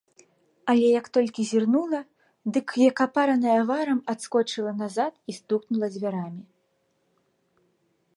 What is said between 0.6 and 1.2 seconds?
Але, як